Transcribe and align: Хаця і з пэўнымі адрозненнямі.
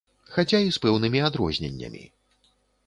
Хаця 0.35 0.61
і 0.69 0.73
з 0.77 0.81
пэўнымі 0.85 1.21
адрозненнямі. 1.29 2.05